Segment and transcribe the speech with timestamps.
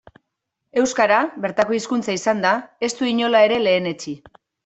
[0.83, 2.55] Euskara, bertako hizkuntza izanda,
[2.89, 4.17] ez du inola ere lehenetsi.